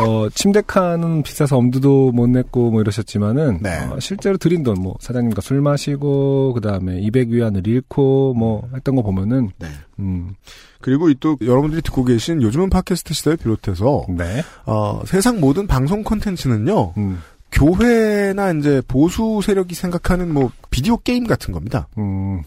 어, 0.00 0.28
침대 0.34 0.60
칸은 0.66 1.22
비싸서 1.22 1.56
엄두도 1.56 2.12
못 2.12 2.26
냈고 2.28 2.70
뭐 2.70 2.80
이러셨지만은 2.80 3.58
네. 3.62 3.78
어, 3.90 3.98
실제로 4.00 4.36
드린 4.36 4.62
돈 4.62 4.74
뭐 4.82 4.96
사장님과 5.00 5.40
술 5.40 5.60
마시고 5.60 6.52
그 6.54 6.60
다음에 6.60 7.00
200위안을 7.00 7.66
잃고 7.66 8.34
뭐 8.34 8.68
했던 8.74 8.96
거 8.96 9.02
보면은 9.02 9.50
네. 9.58 9.68
음, 10.00 10.34
그리고 10.80 11.08
이 11.10 11.14
또 11.20 11.36
여러분들이 11.40 11.82
듣고 11.82 12.04
계신 12.04 12.42
요즘은 12.42 12.68
팟캐스트 12.70 13.14
시대를 13.14 13.36
비롯해서 13.38 14.06
네. 14.08 14.42
어, 14.66 15.02
세상 15.06 15.40
모든 15.40 15.66
방송 15.66 16.02
콘텐츠는요. 16.02 16.94
음, 16.96 17.20
교회나 17.52 18.52
이제 18.52 18.82
보수 18.88 19.40
세력이 19.44 19.74
생각하는 19.74 20.32
뭐 20.32 20.50
비디오 20.70 20.96
게임 20.96 21.26
같은 21.26 21.52
겁니다. 21.52 21.86
음, 21.98 22.42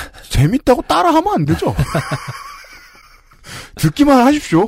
재밌다고 0.30 0.82
따라하면 0.82 1.34
안 1.34 1.44
되죠. 1.44 1.74
듣기만 3.76 4.26
하십시오. 4.26 4.66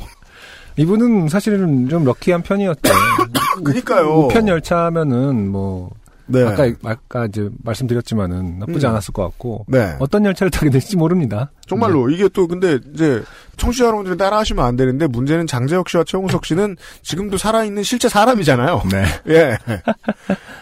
이분은 0.76 1.28
사실은 1.28 1.88
좀 1.88 2.04
럭키한 2.04 2.42
편이었죠. 2.42 2.92
그니까요. 3.64 4.26
우편 4.26 4.48
열차면은 4.48 5.48
뭐 5.50 5.90
네. 6.26 6.42
아까 6.42 6.70
아까 6.84 7.26
이제 7.26 7.48
말씀드렸지만은 7.62 8.58
나쁘지 8.58 8.86
음. 8.86 8.90
않았을 8.90 9.12
것 9.12 9.22
같고 9.24 9.66
네. 9.68 9.94
어떤 9.98 10.24
열차를 10.24 10.50
타게 10.50 10.70
될지 10.70 10.96
모릅니다. 10.96 11.50
정말로 11.66 12.08
이게 12.10 12.28
또 12.28 12.48
근데 12.48 12.78
이제 12.94 13.22
청취자 13.56 13.84
여러분들이 13.84 14.16
따라하시면 14.16 14.64
안 14.64 14.76
되는데 14.76 15.06
문제는 15.06 15.46
장재혁 15.46 15.88
씨와 15.88 16.04
최홍석 16.04 16.46
씨는 16.46 16.76
지금도 17.02 17.36
살아있는 17.36 17.82
실제 17.82 18.08
사람이잖아요. 18.08 18.82
네. 18.90 19.04
예. 19.34 19.58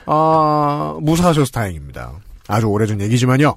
아 0.07 0.97
무사하셔서 1.01 1.51
다행입니다. 1.53 2.13
아주 2.49 2.67
오래전 2.67 3.01
얘기지만요. 3.01 3.57